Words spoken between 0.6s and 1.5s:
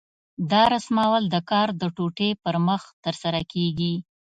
رسمول د